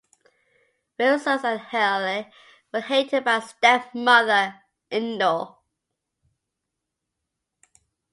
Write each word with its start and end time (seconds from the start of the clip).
Phrixus 0.97 1.43
and 1.43 1.59
Helle 1.59 2.25
were 2.73 2.79
hated 2.79 3.23
by 3.23 3.37
their 3.37 3.47
stepmother, 3.47 4.63
Ino. 4.91 5.59